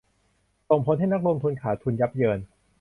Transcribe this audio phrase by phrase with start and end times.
[0.69, 2.39] ส่งผลให้นักลงทุนขาดทุนยับเยิน